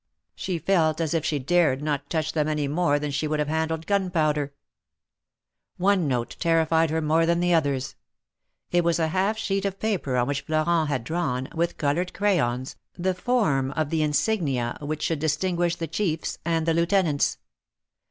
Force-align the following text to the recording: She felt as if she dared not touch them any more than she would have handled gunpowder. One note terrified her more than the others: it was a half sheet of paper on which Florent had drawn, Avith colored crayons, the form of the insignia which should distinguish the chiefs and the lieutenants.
She 0.33 0.57
felt 0.57 0.99
as 0.99 1.13
if 1.13 1.23
she 1.23 1.37
dared 1.37 1.83
not 1.83 2.09
touch 2.09 2.33
them 2.33 2.47
any 2.47 2.67
more 2.67 2.97
than 2.97 3.11
she 3.11 3.27
would 3.27 3.37
have 3.37 3.47
handled 3.47 3.85
gunpowder. 3.85 4.51
One 5.77 6.07
note 6.07 6.35
terrified 6.39 6.89
her 6.89 7.01
more 7.01 7.27
than 7.27 7.39
the 7.39 7.53
others: 7.53 7.95
it 8.71 8.83
was 8.83 8.97
a 8.97 9.09
half 9.09 9.37
sheet 9.37 9.63
of 9.63 9.79
paper 9.79 10.17
on 10.17 10.25
which 10.27 10.41
Florent 10.41 10.89
had 10.89 11.03
drawn, 11.03 11.45
Avith 11.51 11.77
colored 11.77 12.15
crayons, 12.15 12.77
the 12.97 13.13
form 13.13 13.69
of 13.73 13.91
the 13.91 14.01
insignia 14.01 14.75
which 14.81 15.03
should 15.03 15.19
distinguish 15.19 15.75
the 15.75 15.85
chiefs 15.85 16.39
and 16.43 16.65
the 16.65 16.73
lieutenants. 16.73 17.37